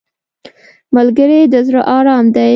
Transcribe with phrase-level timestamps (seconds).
[0.95, 2.49] ملګری د زړه ارام دی